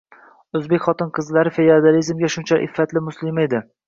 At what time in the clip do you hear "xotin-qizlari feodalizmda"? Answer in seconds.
0.85-2.31